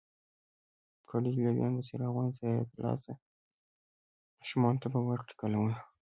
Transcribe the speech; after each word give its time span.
کړي 1.09 1.29
لویان 1.37 1.71
به 1.77 1.81
څراغونه 1.89 2.29
ترې 2.37 2.69
ترلاسه، 2.71 3.13
ماشومانو 4.39 4.81
ته 4.81 4.87
به 4.93 4.99
ورکړي 5.03 5.33
قلمونه 5.41 5.77